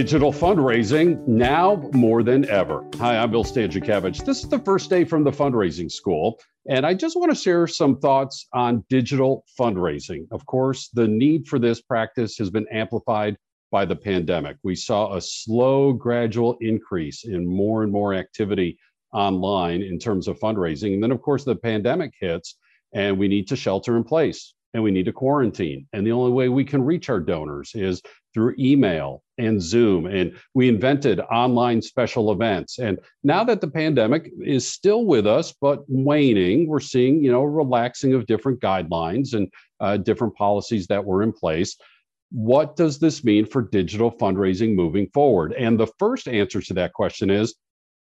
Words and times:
Digital 0.00 0.32
fundraising 0.32 1.28
now 1.28 1.76
more 1.92 2.22
than 2.22 2.48
ever. 2.48 2.88
Hi, 2.96 3.18
I'm 3.18 3.30
Bill 3.30 3.44
Stanczykiewicz. 3.44 4.24
This 4.24 4.42
is 4.42 4.48
the 4.48 4.58
first 4.60 4.88
day 4.88 5.04
from 5.04 5.24
the 5.24 5.30
fundraising 5.30 5.92
school, 5.92 6.40
and 6.66 6.86
I 6.86 6.94
just 6.94 7.18
want 7.18 7.30
to 7.30 7.36
share 7.36 7.66
some 7.66 7.98
thoughts 7.98 8.46
on 8.54 8.82
digital 8.88 9.44
fundraising. 9.60 10.26
Of 10.30 10.46
course, 10.46 10.88
the 10.94 11.06
need 11.06 11.46
for 11.46 11.58
this 11.58 11.82
practice 11.82 12.38
has 12.38 12.48
been 12.48 12.66
amplified 12.72 13.36
by 13.70 13.84
the 13.84 13.94
pandemic. 13.94 14.56
We 14.62 14.74
saw 14.74 15.14
a 15.16 15.20
slow, 15.20 15.92
gradual 15.92 16.56
increase 16.62 17.26
in 17.26 17.46
more 17.46 17.82
and 17.82 17.92
more 17.92 18.14
activity 18.14 18.78
online 19.12 19.82
in 19.82 19.98
terms 19.98 20.28
of 20.28 20.40
fundraising. 20.40 20.94
And 20.94 21.02
then, 21.02 21.12
of 21.12 21.20
course, 21.20 21.44
the 21.44 21.56
pandemic 21.56 22.14
hits, 22.18 22.56
and 22.94 23.18
we 23.18 23.28
need 23.28 23.48
to 23.48 23.54
shelter 23.54 23.98
in 23.98 24.04
place 24.04 24.54
and 24.74 24.82
we 24.82 24.90
need 24.90 25.06
to 25.06 25.12
quarantine. 25.12 25.86
And 25.92 26.06
the 26.06 26.12
only 26.12 26.32
way 26.32 26.48
we 26.48 26.64
can 26.64 26.82
reach 26.82 27.08
our 27.08 27.20
donors 27.20 27.72
is 27.74 28.02
through 28.32 28.54
email 28.58 29.22
and 29.38 29.60
Zoom. 29.60 30.06
And 30.06 30.36
we 30.54 30.68
invented 30.68 31.20
online 31.20 31.82
special 31.82 32.30
events. 32.30 32.78
And 32.78 32.98
now 33.24 33.42
that 33.44 33.60
the 33.60 33.68
pandemic 33.68 34.30
is 34.40 34.68
still 34.68 35.04
with 35.04 35.26
us, 35.26 35.52
but 35.60 35.80
waning, 35.88 36.68
we're 36.68 36.80
seeing, 36.80 37.22
you 37.24 37.32
know, 37.32 37.42
relaxing 37.42 38.14
of 38.14 38.26
different 38.26 38.60
guidelines 38.60 39.34
and 39.34 39.48
uh, 39.80 39.96
different 39.96 40.34
policies 40.36 40.86
that 40.86 41.04
were 41.04 41.22
in 41.22 41.32
place. 41.32 41.76
What 42.30 42.76
does 42.76 43.00
this 43.00 43.24
mean 43.24 43.46
for 43.46 43.62
digital 43.62 44.12
fundraising 44.12 44.74
moving 44.74 45.08
forward? 45.12 45.52
And 45.54 45.80
the 45.80 45.88
first 45.98 46.28
answer 46.28 46.60
to 46.60 46.74
that 46.74 46.92
question 46.92 47.28
is 47.28 47.56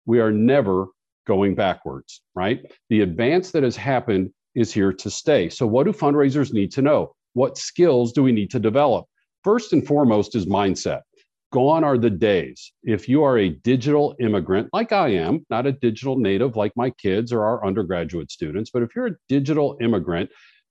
we 0.04 0.20
are 0.20 0.32
never 0.32 0.88
going 1.26 1.54
backwards, 1.54 2.22
right? 2.34 2.60
The 2.90 3.00
advance 3.02 3.52
that 3.52 3.62
has 3.62 3.76
happened 3.76 4.32
is 4.58 4.72
here 4.72 4.92
to 4.92 5.10
stay. 5.10 5.48
So, 5.48 5.66
what 5.66 5.84
do 5.84 5.92
fundraisers 5.92 6.52
need 6.52 6.72
to 6.72 6.82
know? 6.82 7.14
What 7.34 7.58
skills 7.58 8.12
do 8.12 8.22
we 8.22 8.32
need 8.32 8.50
to 8.50 8.58
develop? 8.58 9.06
First 9.44 9.72
and 9.72 9.86
foremost 9.86 10.34
is 10.34 10.46
mindset. 10.46 11.02
Gone 11.50 11.84
are 11.84 11.96
the 11.96 12.10
days. 12.10 12.72
If 12.82 13.08
you 13.08 13.22
are 13.22 13.38
a 13.38 13.48
digital 13.48 14.14
immigrant, 14.20 14.68
like 14.72 14.92
I 14.92 15.08
am, 15.14 15.46
not 15.48 15.66
a 15.66 15.72
digital 15.72 16.18
native 16.18 16.56
like 16.56 16.72
my 16.76 16.90
kids 16.90 17.32
or 17.32 17.44
our 17.44 17.64
undergraduate 17.64 18.30
students, 18.30 18.70
but 18.70 18.82
if 18.82 18.94
you're 18.94 19.06
a 19.06 19.16
digital 19.28 19.78
immigrant, 19.80 20.28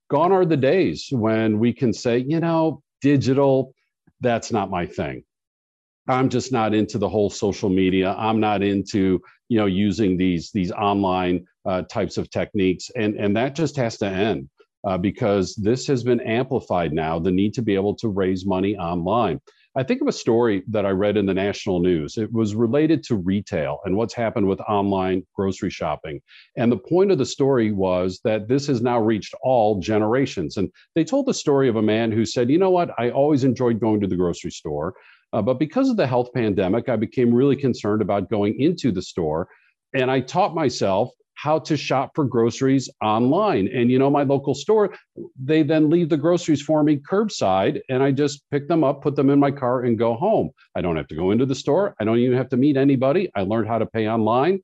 gone 0.09 0.31
are 0.31 0.45
the 0.45 0.57
days 0.57 1.07
when 1.11 1.57
we 1.57 1.73
can 1.73 1.93
say, 1.93 2.19
you 2.19 2.39
know, 2.39 2.83
digital, 3.01 3.73
that's 4.21 4.51
not 4.51 4.69
my 4.69 4.85
thing. 4.85 5.23
I'm 6.07 6.29
just 6.29 6.51
not 6.51 6.73
into 6.73 6.97
the 6.97 7.09
whole 7.09 7.29
social 7.29 7.69
media. 7.69 8.13
I'm 8.17 8.39
not 8.39 8.63
into 8.63 9.21
you 9.49 9.57
know 9.57 9.65
using 9.65 10.17
these 10.17 10.51
these 10.51 10.71
online 10.71 11.45
uh, 11.67 11.83
types 11.83 12.17
of 12.17 12.29
techniques, 12.29 12.89
and 12.95 13.15
and 13.15 13.35
that 13.35 13.55
just 13.55 13.75
has 13.75 13.97
to 13.97 14.07
end 14.07 14.49
uh, 14.85 14.97
because 14.97 15.55
this 15.55 15.85
has 15.87 16.03
been 16.03 16.21
amplified 16.21 16.93
now. 16.93 17.19
The 17.19 17.31
need 17.31 17.53
to 17.55 17.61
be 17.61 17.75
able 17.75 17.95
to 17.95 18.09
raise 18.09 18.45
money 18.45 18.77
online. 18.77 19.39
I 19.77 19.83
think 19.83 20.01
of 20.01 20.07
a 20.07 20.11
story 20.11 20.63
that 20.69 20.87
I 20.87 20.89
read 20.89 21.17
in 21.17 21.27
the 21.27 21.35
national 21.35 21.79
news. 21.81 22.17
It 22.17 22.33
was 22.33 22.55
related 22.55 23.03
to 23.03 23.15
retail 23.15 23.77
and 23.85 23.95
what's 23.95 24.15
happened 24.15 24.47
with 24.47 24.59
online 24.61 25.21
grocery 25.35 25.69
shopping. 25.69 26.19
And 26.55 26.71
the 26.71 26.79
point 26.79 27.11
of 27.11 27.19
the 27.19 27.27
story 27.27 27.71
was 27.71 28.19
that 28.23 28.47
this 28.47 28.65
has 28.67 28.81
now 28.81 28.99
reached 28.99 29.35
all 29.43 29.79
generations. 29.79 30.57
And 30.57 30.71
they 30.95 31.03
told 31.03 31.27
the 31.27 31.33
story 31.33 31.69
of 31.69 31.75
a 31.75 31.81
man 31.83 32.11
who 32.11 32.25
said, 32.25 32.49
You 32.49 32.57
know 32.57 32.71
what? 32.71 32.89
I 32.97 33.11
always 33.11 33.43
enjoyed 33.43 33.79
going 33.79 34.01
to 34.01 34.07
the 34.07 34.15
grocery 34.15 34.49
store. 34.49 34.95
Uh, 35.31 35.43
but 35.43 35.59
because 35.59 35.89
of 35.89 35.97
the 35.97 36.07
health 36.07 36.29
pandemic, 36.33 36.89
I 36.89 36.95
became 36.95 37.31
really 37.31 37.55
concerned 37.55 38.01
about 38.01 38.31
going 38.31 38.59
into 38.59 38.91
the 38.91 39.03
store. 39.03 39.47
And 39.93 40.09
I 40.09 40.21
taught 40.21 40.55
myself 40.55 41.11
how 41.47 41.57
to 41.57 41.77
shop 41.77 42.11
for 42.13 42.25
groceries 42.25 42.89
online. 43.01 43.69
And 43.73 43.89
you 43.89 43.97
know, 43.97 44.09
my 44.09 44.23
local 44.23 44.53
store, 44.53 44.93
they 45.41 45.63
then 45.63 45.89
leave 45.89 46.09
the 46.09 46.17
groceries 46.17 46.61
for 46.61 46.83
me 46.83 46.97
curbside, 46.97 47.79
and 47.87 48.03
I 48.03 48.11
just 48.11 48.43
pick 48.51 48.67
them 48.67 48.83
up, 48.83 49.01
put 49.01 49.15
them 49.15 49.29
in 49.29 49.39
my 49.39 49.51
car, 49.51 49.85
and 49.85 49.97
go 49.97 50.13
home. 50.15 50.49
I 50.75 50.81
don't 50.81 50.97
have 50.97 51.07
to 51.07 51.15
go 51.15 51.31
into 51.31 51.45
the 51.45 51.55
store. 51.55 51.95
I 52.01 52.03
don't 52.03 52.17
even 52.17 52.35
have 52.35 52.49
to 52.49 52.57
meet 52.57 52.75
anybody. 52.75 53.31
I 53.33 53.43
learned 53.43 53.69
how 53.69 53.77
to 53.77 53.85
pay 53.85 54.09
online. 54.09 54.59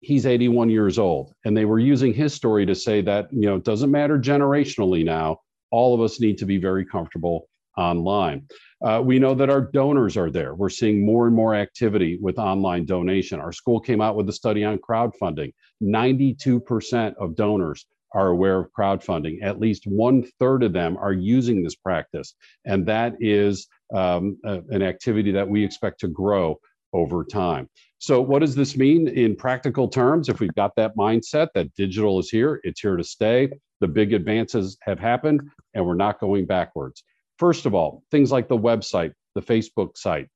He's 0.00 0.24
81 0.24 0.70
years 0.70 0.98
old, 0.98 1.34
and 1.44 1.54
they 1.54 1.66
were 1.66 1.78
using 1.78 2.14
his 2.14 2.32
story 2.32 2.64
to 2.64 2.74
say 2.74 3.02
that 3.02 3.28
you 3.30 3.46
know 3.46 3.56
it 3.56 3.64
doesn't 3.64 3.90
matter 3.90 4.18
generationally 4.18 5.04
now. 5.04 5.40
All 5.70 5.94
of 5.94 6.00
us 6.00 6.20
need 6.20 6.38
to 6.38 6.46
be 6.46 6.56
very 6.56 6.86
comfortable 6.86 7.50
online. 7.78 8.46
Uh, 8.84 9.02
we 9.04 9.18
know 9.18 9.34
that 9.34 9.50
our 9.50 9.62
donors 9.62 10.16
are 10.16 10.30
there. 10.30 10.54
We're 10.54 10.68
seeing 10.68 11.04
more 11.04 11.26
and 11.26 11.34
more 11.34 11.54
activity 11.54 12.18
with 12.20 12.38
online 12.38 12.84
donation. 12.84 13.40
Our 13.40 13.52
school 13.52 13.80
came 13.80 14.00
out 14.00 14.16
with 14.16 14.28
a 14.28 14.32
study 14.32 14.64
on 14.64 14.78
crowdfunding. 14.78 15.52
92% 15.82 17.14
of 17.16 17.34
donors 17.34 17.86
are 18.14 18.28
aware 18.28 18.58
of 18.58 18.70
crowdfunding. 18.78 19.42
At 19.42 19.60
least 19.60 19.84
one 19.86 20.24
third 20.38 20.62
of 20.62 20.72
them 20.72 20.96
are 20.96 21.12
using 21.12 21.62
this 21.62 21.76
practice. 21.76 22.34
And 22.64 22.86
that 22.86 23.14
is 23.20 23.66
um, 23.94 24.38
a, 24.44 24.60
an 24.70 24.82
activity 24.82 25.32
that 25.32 25.48
we 25.48 25.64
expect 25.64 26.00
to 26.00 26.08
grow 26.08 26.58
over 26.92 27.24
time. 27.24 27.68
So, 27.98 28.20
what 28.20 28.40
does 28.40 28.54
this 28.54 28.76
mean 28.76 29.08
in 29.08 29.36
practical 29.36 29.88
terms? 29.88 30.28
If 30.28 30.40
we've 30.40 30.54
got 30.54 30.74
that 30.76 30.96
mindset 30.96 31.48
that 31.54 31.74
digital 31.74 32.18
is 32.18 32.30
here, 32.30 32.60
it's 32.62 32.80
here 32.80 32.96
to 32.96 33.04
stay, 33.04 33.50
the 33.80 33.88
big 33.88 34.12
advances 34.12 34.78
have 34.82 34.98
happened, 34.98 35.42
and 35.74 35.84
we're 35.84 35.94
not 35.94 36.20
going 36.20 36.46
backwards. 36.46 37.02
First 37.38 37.66
of 37.66 37.74
all, 37.74 38.02
things 38.10 38.32
like 38.32 38.48
the 38.48 38.58
website, 38.58 39.12
the 39.34 39.42
Facebook 39.42 39.96
site, 39.96 40.28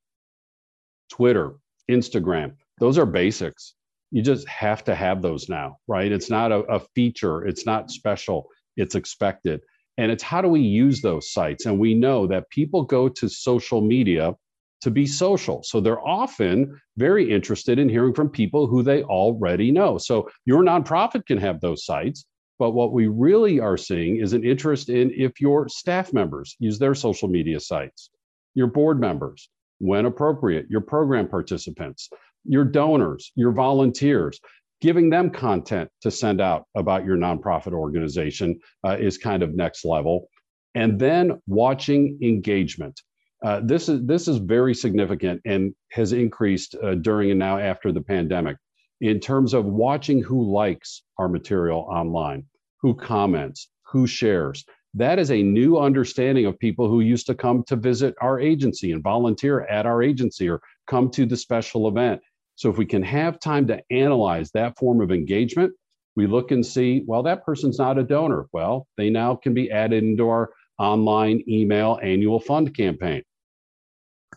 Twitter, 1.10 1.54
Instagram, 1.90 2.54
those 2.78 2.98
are 2.98 3.06
basics. 3.06 3.74
You 4.10 4.22
just 4.22 4.46
have 4.48 4.84
to 4.84 4.94
have 4.94 5.22
those 5.22 5.48
now, 5.48 5.78
right? 5.88 6.12
It's 6.12 6.30
not 6.30 6.52
a, 6.52 6.60
a 6.60 6.80
feature, 6.94 7.44
it's 7.44 7.66
not 7.66 7.90
special, 7.90 8.48
it's 8.76 8.94
expected. 8.94 9.60
And 9.98 10.10
it's 10.10 10.22
how 10.22 10.40
do 10.40 10.48
we 10.48 10.60
use 10.60 11.02
those 11.02 11.32
sites? 11.32 11.66
And 11.66 11.78
we 11.78 11.94
know 11.94 12.26
that 12.26 12.50
people 12.50 12.82
go 12.84 13.08
to 13.08 13.28
social 13.28 13.80
media 13.80 14.34
to 14.82 14.90
be 14.90 15.06
social. 15.06 15.62
So 15.62 15.80
they're 15.80 16.06
often 16.06 16.80
very 16.96 17.30
interested 17.30 17.78
in 17.78 17.88
hearing 17.88 18.14
from 18.14 18.28
people 18.28 18.66
who 18.66 18.82
they 18.82 19.02
already 19.04 19.70
know. 19.70 19.98
So 19.98 20.28
your 20.44 20.62
nonprofit 20.62 21.26
can 21.26 21.38
have 21.38 21.60
those 21.60 21.84
sites, 21.84 22.26
but 22.58 22.72
what 22.72 22.92
we 22.92 23.06
really 23.08 23.60
are 23.60 23.76
seeing 23.76 24.16
is 24.16 24.32
an 24.32 24.44
interest 24.44 24.88
in 24.88 25.10
if 25.16 25.40
your 25.40 25.68
staff 25.68 26.12
members 26.12 26.56
use 26.58 26.78
their 26.78 26.94
social 26.94 27.28
media 27.28 27.60
sites, 27.60 28.10
your 28.54 28.66
board 28.66 29.00
members, 29.00 29.48
when 29.78 30.06
appropriate, 30.06 30.66
your 30.70 30.80
program 30.80 31.28
participants, 31.28 32.08
your 32.44 32.64
donors, 32.64 33.32
your 33.34 33.52
volunteers, 33.52 34.40
giving 34.80 35.10
them 35.10 35.30
content 35.30 35.88
to 36.02 36.10
send 36.10 36.40
out 36.40 36.64
about 36.76 37.04
your 37.04 37.16
nonprofit 37.16 37.72
organization 37.72 38.58
uh, 38.84 38.96
is 38.98 39.16
kind 39.16 39.42
of 39.42 39.54
next 39.54 39.84
level. 39.84 40.28
And 40.74 40.98
then 40.98 41.40
watching 41.46 42.18
engagement. 42.22 43.00
Uh, 43.44 43.60
this 43.64 43.88
is 43.88 44.06
this 44.06 44.28
is 44.28 44.38
very 44.38 44.72
significant 44.72 45.40
and 45.44 45.74
has 45.90 46.12
increased 46.12 46.76
uh, 46.82 46.94
during 46.94 47.30
and 47.30 47.38
now 47.40 47.58
after 47.58 47.90
the 47.90 48.00
pandemic 48.00 48.56
in 49.02 49.20
terms 49.20 49.52
of 49.52 49.66
watching 49.66 50.22
who 50.22 50.50
likes 50.50 51.02
our 51.18 51.28
material 51.28 51.80
online 51.80 52.44
who 52.82 52.94
comments, 52.94 53.68
who 53.84 54.06
shares. 54.06 54.64
That 54.94 55.18
is 55.18 55.30
a 55.30 55.42
new 55.42 55.78
understanding 55.78 56.44
of 56.44 56.58
people 56.58 56.88
who 56.88 57.00
used 57.00 57.26
to 57.28 57.34
come 57.34 57.62
to 57.64 57.76
visit 57.76 58.14
our 58.20 58.38
agency 58.38 58.92
and 58.92 59.02
volunteer 59.02 59.62
at 59.62 59.86
our 59.86 60.02
agency 60.02 60.48
or 60.48 60.60
come 60.86 61.10
to 61.12 61.24
the 61.24 61.36
special 61.36 61.88
event. 61.88 62.20
So, 62.56 62.68
if 62.68 62.76
we 62.76 62.84
can 62.84 63.02
have 63.02 63.40
time 63.40 63.66
to 63.68 63.82
analyze 63.90 64.50
that 64.50 64.78
form 64.78 65.00
of 65.00 65.10
engagement, 65.10 65.72
we 66.16 66.26
look 66.26 66.50
and 66.50 66.66
see, 66.66 67.04
well, 67.06 67.22
that 67.22 67.46
person's 67.46 67.78
not 67.78 67.98
a 67.98 68.02
donor. 68.02 68.46
Well, 68.52 68.86
they 68.98 69.08
now 69.08 69.36
can 69.36 69.54
be 69.54 69.70
added 69.70 70.02
into 70.04 70.28
our 70.28 70.50
online 70.78 71.42
email 71.48 71.98
annual 72.02 72.40
fund 72.40 72.76
campaign. 72.76 73.22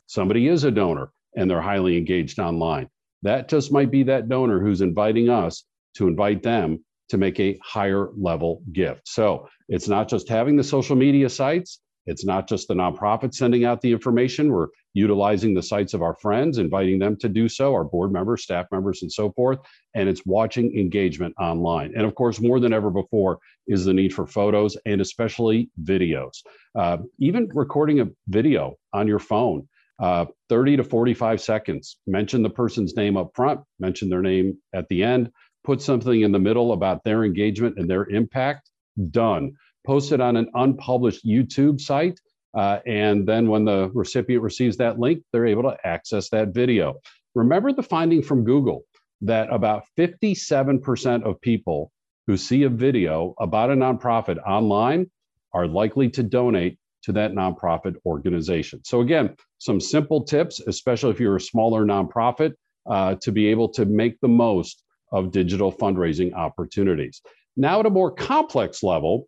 Somebody 0.05 0.47
is 0.47 0.63
a 0.63 0.71
donor 0.71 1.11
and 1.35 1.51
they're 1.51 1.61
highly 1.61 1.97
engaged 1.97 2.39
online. 2.39 2.87
That 3.25 3.49
just 3.49 3.71
might 3.71 3.89
be 3.89 4.03
that 4.03 4.29
donor 4.29 4.59
who's 4.59 4.81
inviting 4.81 5.29
us 5.29 5.65
to 5.95 6.07
invite 6.07 6.43
them 6.43 6.83
to 7.09 7.17
make 7.17 7.39
a 7.39 7.57
higher 7.63 8.09
level 8.15 8.61
gift. 8.71 9.07
So 9.07 9.47
it's 9.67 9.87
not 9.87 10.07
just 10.07 10.29
having 10.29 10.55
the 10.55 10.63
social 10.63 10.95
media 10.95 11.29
sites, 11.29 11.81
it's 12.05 12.23
not 12.23 12.47
just 12.47 12.67
the 12.67 12.75
nonprofit 12.75 13.33
sending 13.33 13.65
out 13.65 13.81
the 13.81 13.91
information. 13.91 14.51
We're 14.51 14.67
utilizing 14.93 15.55
the 15.55 15.63
sites 15.63 15.95
of 15.95 16.03
our 16.03 16.13
friends, 16.13 16.59
inviting 16.59 16.99
them 16.99 17.17
to 17.17 17.27
do 17.27 17.49
so, 17.49 17.73
our 17.73 17.83
board 17.83 18.11
members, 18.11 18.43
staff 18.43 18.67
members, 18.71 19.01
and 19.01 19.11
so 19.11 19.31
forth. 19.31 19.57
And 19.95 20.07
it's 20.07 20.23
watching 20.23 20.77
engagement 20.77 21.33
online. 21.39 21.93
And 21.95 22.05
of 22.05 22.13
course, 22.13 22.39
more 22.39 22.59
than 22.59 22.73
ever 22.73 22.91
before 22.91 23.39
is 23.67 23.85
the 23.85 23.93
need 23.93 24.13
for 24.13 24.27
photos 24.27 24.77
and 24.85 25.01
especially 25.01 25.71
videos. 25.83 26.43
Uh, 26.77 26.97
even 27.17 27.49
recording 27.55 28.01
a 28.01 28.07
video 28.27 28.75
on 28.93 29.07
your 29.07 29.19
phone. 29.19 29.67
Uh, 29.97 30.25
30 30.49 30.77
to 30.77 30.83
45 30.83 31.39
seconds. 31.39 31.97
Mention 32.05 32.43
the 32.43 32.49
person's 32.49 32.95
name 32.95 33.15
up 33.15 33.31
front, 33.33 33.61
mention 33.79 34.09
their 34.09 34.21
name 34.21 34.57
at 34.73 34.87
the 34.89 35.03
end, 35.03 35.31
put 35.63 35.81
something 35.81 36.21
in 36.21 36.33
the 36.33 36.39
middle 36.39 36.73
about 36.73 37.03
their 37.03 37.23
engagement 37.23 37.77
and 37.77 37.89
their 37.89 38.05
impact, 38.09 38.69
done. 39.11 39.53
Post 39.85 40.11
it 40.11 40.19
on 40.19 40.35
an 40.35 40.49
unpublished 40.53 41.25
YouTube 41.25 41.79
site. 41.79 42.19
Uh, 42.53 42.79
and 42.85 43.27
then 43.27 43.47
when 43.47 43.65
the 43.65 43.89
recipient 43.93 44.43
receives 44.43 44.77
that 44.77 44.99
link, 44.99 45.23
they're 45.31 45.45
able 45.45 45.63
to 45.63 45.77
access 45.85 46.29
that 46.29 46.49
video. 46.49 46.95
Remember 47.33 47.73
the 47.73 47.83
finding 47.83 48.21
from 48.21 48.43
Google 48.43 48.83
that 49.21 49.51
about 49.51 49.83
57% 49.97 51.23
of 51.23 51.41
people 51.41 51.91
who 52.27 52.37
see 52.37 52.63
a 52.63 52.69
video 52.69 53.33
about 53.39 53.71
a 53.71 53.75
nonprofit 53.75 54.37
online 54.45 55.09
are 55.53 55.67
likely 55.67 56.09
to 56.11 56.23
donate 56.23 56.77
to 57.05 57.11
that 57.13 57.33
nonprofit 57.33 57.95
organization. 58.05 58.81
So, 58.83 59.01
again, 59.01 59.35
some 59.59 59.79
simple 59.79 60.23
tips, 60.23 60.59
especially 60.61 61.11
if 61.11 61.19
you're 61.19 61.35
a 61.35 61.41
smaller 61.41 61.85
nonprofit, 61.85 62.53
uh, 62.87 63.15
to 63.21 63.31
be 63.31 63.47
able 63.47 63.69
to 63.69 63.85
make 63.85 64.19
the 64.21 64.27
most 64.27 64.83
of 65.11 65.31
digital 65.31 65.71
fundraising 65.71 66.33
opportunities. 66.33 67.21
Now, 67.55 67.79
at 67.79 67.85
a 67.85 67.89
more 67.89 68.11
complex 68.11 68.83
level, 68.83 69.27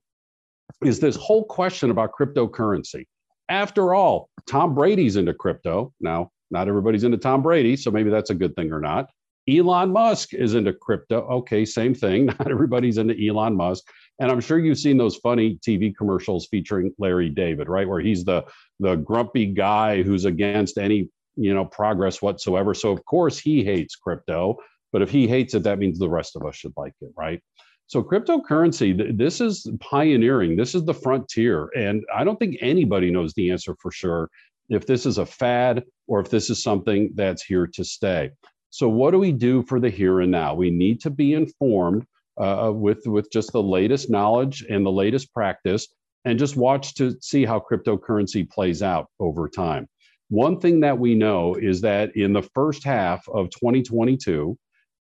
is 0.83 0.99
this 0.99 1.15
whole 1.15 1.45
question 1.45 1.91
about 1.91 2.11
cryptocurrency. 2.19 3.05
After 3.49 3.93
all, 3.93 4.29
Tom 4.47 4.75
Brady's 4.75 5.15
into 5.15 5.33
crypto. 5.33 5.93
Now, 6.01 6.31
not 6.51 6.67
everybody's 6.67 7.03
into 7.03 7.17
Tom 7.17 7.41
Brady, 7.41 7.75
so 7.75 7.91
maybe 7.91 8.09
that's 8.09 8.29
a 8.29 8.35
good 8.35 8.55
thing 8.55 8.71
or 8.71 8.81
not. 8.81 9.09
Elon 9.49 9.91
Musk 9.91 10.33
is 10.33 10.55
into 10.55 10.73
crypto. 10.73 11.21
Okay, 11.21 11.63
same 11.65 11.93
thing. 11.93 12.25
Not 12.39 12.51
everybody's 12.51 12.97
into 12.97 13.15
Elon 13.15 13.55
Musk. 13.55 13.85
And 14.19 14.31
I'm 14.31 14.41
sure 14.41 14.59
you've 14.59 14.79
seen 14.79 14.97
those 14.97 15.15
funny 15.17 15.59
TV 15.65 15.95
commercials 15.95 16.47
featuring 16.47 16.93
Larry 16.97 17.29
David, 17.29 17.69
right? 17.69 17.87
Where 17.87 17.99
he's 17.99 18.25
the 18.25 18.45
the 18.79 18.95
grumpy 18.95 19.45
guy 19.45 20.03
who's 20.03 20.25
against 20.25 20.77
any, 20.77 21.09
you 21.35 21.53
know, 21.53 21.65
progress 21.65 22.21
whatsoever. 22.21 22.73
So 22.73 22.91
of 22.91 23.03
course 23.05 23.37
he 23.39 23.63
hates 23.63 23.95
crypto, 23.95 24.57
but 24.91 25.01
if 25.01 25.09
he 25.09 25.27
hates 25.27 25.53
it, 25.53 25.63
that 25.63 25.79
means 25.79 25.99
the 25.99 26.09
rest 26.09 26.35
of 26.35 26.45
us 26.45 26.55
should 26.55 26.73
like 26.77 26.93
it, 27.01 27.11
right? 27.15 27.41
So 27.87 28.03
cryptocurrency, 28.03 29.17
this 29.17 29.39
is 29.39 29.65
pioneering. 29.79 30.57
This 30.57 30.75
is 30.75 30.83
the 30.83 30.93
frontier. 30.93 31.69
And 31.75 32.03
I 32.13 32.25
don't 32.25 32.37
think 32.37 32.57
anybody 32.59 33.11
knows 33.11 33.33
the 33.33 33.49
answer 33.49 33.75
for 33.81 33.91
sure 33.91 34.29
if 34.69 34.85
this 34.85 35.05
is 35.05 35.17
a 35.17 35.25
fad 35.25 35.83
or 36.07 36.19
if 36.19 36.29
this 36.29 36.49
is 36.49 36.61
something 36.61 37.11
that's 37.15 37.43
here 37.43 37.65
to 37.65 37.85
stay. 37.85 38.31
So 38.77 38.87
what 38.87 39.09
do 39.09 39.17
we 39.17 39.31
do 39.31 39.63
for 39.63 39.79
the 39.79 39.89
here 39.89 40.21
and 40.21 40.29
now? 40.29 40.53
We 40.53 40.69
need 40.69 41.01
to 41.01 41.09
be 41.09 41.33
informed 41.33 42.05
uh, 42.39 42.71
with, 42.71 43.07
with 43.07 43.31
just 43.31 43.51
the 43.51 43.63
latest 43.63 44.07
knowledge 44.07 44.63
and 44.69 44.85
the 44.85 44.91
latest 44.91 45.33
practice 45.33 45.87
and 46.25 46.37
just 46.37 46.55
watch 46.55 46.93
to 46.93 47.17
see 47.19 47.43
how 47.43 47.59
cryptocurrency 47.59 48.47
plays 48.47 48.83
out 48.83 49.07
over 49.19 49.49
time. 49.49 49.87
One 50.29 50.59
thing 50.59 50.81
that 50.81 50.99
we 50.99 51.15
know 51.15 51.55
is 51.55 51.81
that 51.81 52.15
in 52.15 52.33
the 52.33 52.43
first 52.53 52.83
half 52.83 53.27
of 53.29 53.49
2022, 53.49 54.55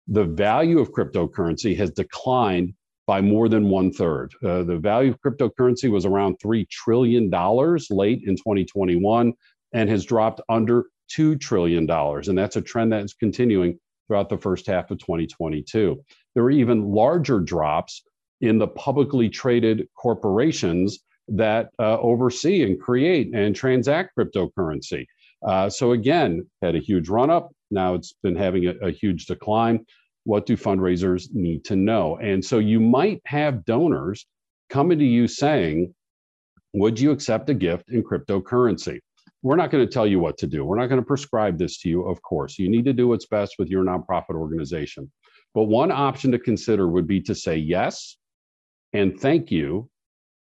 the 0.09 0.25
value 0.25 0.79
of 0.79 0.91
cryptocurrency 0.91 1.73
has 1.77 1.91
declined 1.91 2.73
by 3.07 3.21
more 3.21 3.47
than 3.47 3.69
one 3.69 3.93
third. 3.93 4.33
Uh, 4.43 4.63
the 4.63 4.77
value 4.77 5.11
of 5.11 5.21
cryptocurrency 5.21 5.89
was 5.89 6.05
around 6.05 6.35
$3 6.43 6.67
trillion 6.67 7.29
late 7.29 8.23
in 8.27 8.35
2021 8.35 9.31
and 9.71 9.89
has 9.89 10.03
dropped 10.03 10.41
under 10.49 10.83
$2 11.11 11.39
trillion. 11.39 11.89
And 11.89 12.37
that's 12.37 12.55
a 12.55 12.61
trend 12.61 12.91
that's 12.91 13.13
continuing 13.13 13.79
throughout 14.07 14.29
the 14.29 14.37
first 14.37 14.67
half 14.67 14.91
of 14.91 14.99
2022. 14.99 16.03
There 16.33 16.43
were 16.43 16.51
even 16.51 16.91
larger 16.91 17.39
drops 17.39 18.03
in 18.41 18.57
the 18.57 18.67
publicly 18.67 19.29
traded 19.29 19.87
corporations 19.95 20.99
that 21.29 21.69
uh, 21.79 21.97
oversee 21.99 22.63
and 22.63 22.79
create 22.79 23.33
and 23.33 23.55
transact 23.55 24.11
cryptocurrency. 24.17 25.05
Uh, 25.45 25.69
so 25.69 25.91
again, 25.91 26.45
had 26.61 26.75
a 26.75 26.79
huge 26.79 27.09
run 27.09 27.29
up. 27.29 27.51
Now 27.71 27.93
it's 27.93 28.13
been 28.23 28.35
having 28.35 28.67
a, 28.67 28.73
a 28.81 28.91
huge 28.91 29.25
decline. 29.25 29.85
What 30.25 30.45
do 30.45 30.55
fundraisers 30.55 31.33
need 31.33 31.65
to 31.65 31.75
know? 31.75 32.17
And 32.17 32.43
so 32.43 32.59
you 32.59 32.79
might 32.79 33.21
have 33.25 33.65
donors 33.65 34.25
coming 34.69 34.99
to 34.99 35.05
you 35.05 35.27
saying, 35.27 35.93
Would 36.73 36.99
you 36.99 37.11
accept 37.11 37.49
a 37.49 37.53
gift 37.53 37.89
in 37.89 38.03
cryptocurrency? 38.03 38.99
We're 39.43 39.57
not 39.57 39.69
going 39.69 39.85
to 39.85 39.91
tell 39.91 40.07
you 40.07 40.19
what 40.19 40.37
to 40.39 40.47
do. 40.47 40.65
We're 40.65 40.79
not 40.79 40.87
going 40.87 41.01
to 41.01 41.05
prescribe 41.05 41.57
this 41.57 41.77
to 41.79 41.89
you, 41.89 42.03
of 42.03 42.21
course. 42.21 42.57
You 42.57 42.69
need 42.69 42.85
to 42.85 42.93
do 42.93 43.09
what's 43.09 43.27
best 43.27 43.55
with 43.59 43.69
your 43.69 43.83
nonprofit 43.83 44.35
organization. 44.35 45.11
But 45.53 45.65
one 45.65 45.91
option 45.91 46.31
to 46.31 46.39
consider 46.39 46.87
would 46.87 47.05
be 47.05 47.21
to 47.21 47.35
say 47.35 47.57
yes 47.57 48.17
and 48.93 49.19
thank 49.19 49.51
you, 49.51 49.89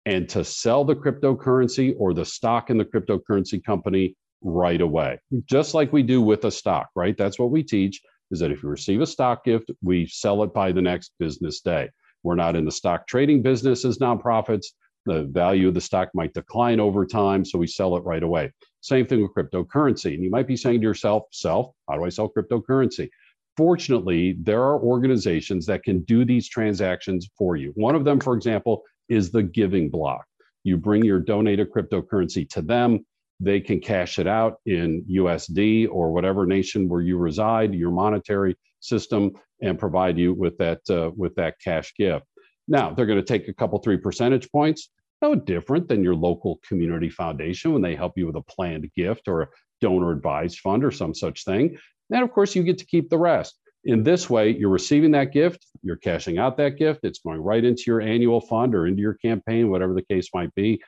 and 0.06 0.30
to 0.30 0.44
sell 0.44 0.86
the 0.86 0.96
cryptocurrency 0.96 1.96
or 1.98 2.14
the 2.14 2.26
stock 2.26 2.70
in 2.70 2.78
the 2.78 2.86
cryptocurrency 2.86 3.64
company 3.64 4.16
right 4.42 4.82
away, 4.82 5.20
just 5.46 5.74
like 5.74 5.92
we 5.92 6.04
do 6.04 6.22
with 6.22 6.46
a 6.46 6.52
stock, 6.52 6.90
right? 6.96 7.18
That's 7.18 7.40
what 7.40 7.50
we 7.50 7.64
teach 7.64 8.02
is 8.32 8.40
that 8.40 8.52
if 8.52 8.62
you 8.62 8.70
receive 8.70 9.02
a 9.02 9.08
stock 9.08 9.44
gift, 9.44 9.72
we 9.82 10.06
sell 10.06 10.44
it 10.44 10.54
by 10.54 10.72
the 10.72 10.82
next 10.82 11.14
business 11.20 11.62
day. 11.62 11.90
We're 12.24 12.36
not 12.36 12.56
in 12.56 12.66
the 12.66 12.72
stock 12.72 13.08
trading 13.08 13.42
business 13.42 13.84
as 13.86 13.98
nonprofits. 13.98 14.68
The 15.06 15.24
value 15.24 15.68
of 15.68 15.74
the 15.74 15.82
stock 15.82 16.10
might 16.14 16.34
decline 16.34 16.80
over 16.80 17.06
time, 17.06 17.46
so 17.46 17.60
we 17.60 17.68
sell 17.68 17.96
it 17.98 18.04
right 18.04 18.24
away. 18.24 18.52
Same 18.86 19.08
thing 19.08 19.22
with 19.22 19.34
cryptocurrency. 19.34 20.14
And 20.14 20.24
you 20.24 20.30
might 20.30 20.48
be 20.48 20.56
saying 20.56 20.82
to 20.82 20.88
yourself, 20.88 21.24
self, 21.32 21.72
how 21.90 21.96
do 21.96 22.06
I 22.06 22.10
sell 22.10 22.30
cryptocurrency? 22.30 23.10
Fortunately, 23.58 24.38
there 24.42 24.62
are 24.62 24.80
organizations 24.80 25.66
that 25.66 25.84
can 25.84 26.02
do 26.02 26.24
these 26.24 26.48
transactions 26.48 27.28
for 27.36 27.56
you. 27.56 27.72
One 27.76 27.96
of 27.96 28.06
them, 28.06 28.20
for 28.20 28.36
example, 28.36 28.84
is 29.10 29.32
the 29.32 29.42
Giving 29.42 29.90
Block. 29.90 30.24
You 30.64 30.78
bring 30.78 31.04
your 31.04 31.20
donated 31.20 31.72
cryptocurrency 31.72 32.48
to 32.50 32.62
them, 32.62 33.06
they 33.40 33.60
can 33.60 33.80
cash 33.80 34.20
it 34.20 34.28
out 34.28 34.60
in 34.66 35.04
USD 35.10 35.90
or 35.92 36.12
whatever 36.12 36.46
nation 36.46 36.88
where 36.88 37.02
you 37.02 37.18
reside, 37.18 37.74
your 37.74 37.92
monetary 37.92 38.56
system, 38.80 39.32
and 39.62 39.80
provide 39.80 40.18
you 40.18 40.34
with 40.34 40.58
that 40.58 40.80
uh, 40.90 41.12
with 41.18 41.36
that 41.36 41.56
cash 41.64 41.94
gift. 41.98 42.26
Now 42.68 42.94
they're 42.94 43.06
going 43.06 43.20
to 43.20 43.26
take 43.26 43.48
a 43.48 43.54
couple 43.54 43.80
three 43.80 43.98
percentage 43.98 44.50
points. 44.52 44.90
No 45.26 45.34
different 45.34 45.88
than 45.88 46.04
your 46.04 46.14
local 46.14 46.60
community 46.68 47.10
foundation 47.10 47.74
when 47.74 47.82
they 47.82 47.96
help 47.96 48.14
you 48.16 48.28
with 48.28 48.36
a 48.36 48.44
planned 48.44 48.88
gift 48.96 49.28
or 49.28 49.42
a 49.42 49.48
donor 49.82 50.12
advised 50.12 50.60
fund 50.60 50.86
or 50.86 50.92
some 50.92 51.16
such 51.16 51.44
thing. 51.44 51.80
And 52.12 52.24
of 52.24 52.32
course, 52.32 52.56
you 52.56 52.62
get 52.62 52.78
to 52.78 52.86
keep 52.86 53.10
the 53.10 53.18
rest. 53.18 53.58
In 53.86 54.04
this 54.04 54.30
way, 54.30 54.52
you're 54.52 54.70
receiving 54.70 55.10
that 55.12 55.34
gift, 55.34 55.66
you're 55.82 55.96
cashing 55.96 56.38
out 56.38 56.58
that 56.58 56.78
gift, 56.78 57.00
it's 57.02 57.18
going 57.20 57.42
right 57.42 57.66
into 57.66 57.86
your 57.88 58.02
annual 58.02 58.40
fund 58.40 58.76
or 58.76 58.86
into 58.86 59.02
your 59.02 59.16
campaign, 59.16 59.72
whatever 59.72 59.96
the 59.96 60.04
case 60.04 60.30
might 60.32 60.54
be 60.54 60.80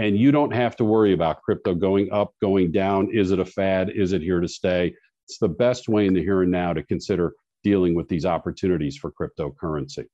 and 0.00 0.16
you 0.16 0.32
don't 0.32 0.52
have 0.52 0.76
to 0.76 0.84
worry 0.84 1.12
about 1.12 1.42
crypto 1.42 1.74
going 1.74 2.10
up, 2.10 2.32
going 2.40 2.72
down. 2.72 3.10
Is 3.12 3.32
it 3.32 3.38
a 3.38 3.44
fad? 3.44 3.90
Is 3.90 4.14
it 4.14 4.22
here 4.22 4.40
to 4.40 4.48
stay? 4.48 4.94
It's 5.26 5.38
the 5.38 5.48
best 5.48 5.88
way 5.88 6.06
in 6.06 6.14
the 6.14 6.22
here 6.22 6.40
and 6.40 6.50
now 6.50 6.72
to 6.72 6.82
consider 6.82 7.34
dealing 7.62 7.94
with 7.94 8.08
these 8.08 8.24
opportunities 8.24 8.96
for 8.96 9.12
cryptocurrency. 9.12 10.04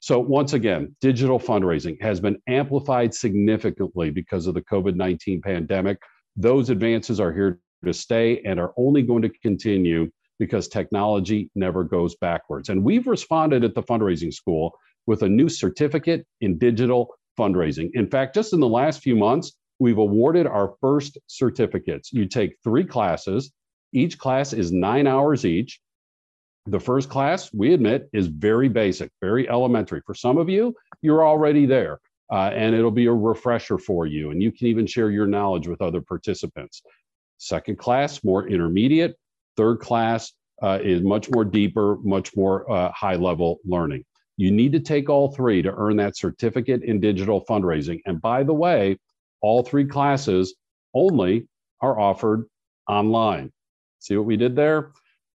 So, 0.00 0.18
once 0.18 0.52
again, 0.52 0.94
digital 1.00 1.38
fundraising 1.38 2.00
has 2.02 2.20
been 2.20 2.38
amplified 2.48 3.14
significantly 3.14 4.10
because 4.10 4.46
of 4.46 4.54
the 4.54 4.62
COVID 4.62 4.96
19 4.96 5.40
pandemic. 5.42 5.98
Those 6.36 6.70
advances 6.70 7.20
are 7.20 7.32
here 7.32 7.60
to 7.84 7.92
stay 7.92 8.40
and 8.44 8.58
are 8.58 8.72
only 8.76 9.02
going 9.02 9.22
to 9.22 9.28
continue 9.28 10.10
because 10.38 10.68
technology 10.68 11.50
never 11.54 11.84
goes 11.84 12.16
backwards. 12.16 12.68
And 12.68 12.82
we've 12.82 13.06
responded 13.06 13.64
at 13.64 13.74
the 13.74 13.82
fundraising 13.82 14.32
school 14.32 14.76
with 15.06 15.22
a 15.22 15.28
new 15.28 15.48
certificate 15.48 16.26
in 16.40 16.58
digital 16.58 17.14
fundraising. 17.38 17.90
In 17.94 18.08
fact, 18.08 18.34
just 18.34 18.52
in 18.52 18.60
the 18.60 18.68
last 18.68 19.02
few 19.02 19.16
months, 19.16 19.52
we've 19.78 19.98
awarded 19.98 20.46
our 20.46 20.74
first 20.80 21.18
certificates. 21.26 22.12
You 22.12 22.26
take 22.26 22.56
three 22.64 22.84
classes, 22.84 23.52
each 23.92 24.18
class 24.18 24.52
is 24.52 24.72
nine 24.72 25.06
hours 25.06 25.44
each. 25.44 25.80
The 26.66 26.80
first 26.80 27.10
class, 27.10 27.52
we 27.52 27.74
admit, 27.74 28.08
is 28.14 28.26
very 28.26 28.68
basic, 28.68 29.10
very 29.20 29.48
elementary. 29.50 30.00
For 30.06 30.14
some 30.14 30.38
of 30.38 30.48
you, 30.48 30.74
you're 31.02 31.26
already 31.26 31.66
there, 31.66 32.00
uh, 32.32 32.50
and 32.54 32.74
it'll 32.74 32.90
be 32.90 33.06
a 33.06 33.12
refresher 33.12 33.76
for 33.76 34.06
you, 34.06 34.30
and 34.30 34.42
you 34.42 34.50
can 34.50 34.68
even 34.68 34.86
share 34.86 35.10
your 35.10 35.26
knowledge 35.26 35.68
with 35.68 35.82
other 35.82 36.00
participants. 36.00 36.82
Second 37.36 37.78
class, 37.78 38.24
more 38.24 38.48
intermediate. 38.48 39.14
Third 39.58 39.80
class 39.80 40.32
uh, 40.62 40.78
is 40.82 41.02
much 41.02 41.30
more 41.30 41.44
deeper, 41.44 41.98
much 42.02 42.34
more 42.34 42.70
uh, 42.70 42.90
high 42.92 43.16
level 43.16 43.58
learning. 43.66 44.02
You 44.38 44.50
need 44.50 44.72
to 44.72 44.80
take 44.80 45.10
all 45.10 45.30
three 45.32 45.60
to 45.60 45.74
earn 45.76 45.96
that 45.96 46.16
certificate 46.16 46.82
in 46.82 46.98
digital 46.98 47.44
fundraising. 47.44 48.00
And 48.06 48.22
by 48.22 48.42
the 48.42 48.54
way, 48.54 48.98
all 49.42 49.62
three 49.62 49.84
classes 49.84 50.54
only 50.94 51.46
are 51.82 52.00
offered 52.00 52.46
online. 52.88 53.52
See 53.98 54.16
what 54.16 54.26
we 54.26 54.38
did 54.38 54.56
there? 54.56 54.92